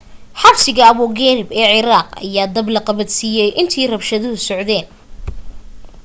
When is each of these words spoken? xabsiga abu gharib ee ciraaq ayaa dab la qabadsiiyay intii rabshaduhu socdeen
xabsiga 0.41 0.83
abu 0.91 1.05
gharib 1.17 1.49
ee 1.61 1.67
ciraaq 1.75 2.09
ayaa 2.23 2.47
dab 2.55 2.67
la 2.75 2.81
qabadsiiyay 2.87 3.49
intii 3.61 3.89
rabshaduhu 3.91 4.37
socdeen 4.49 4.87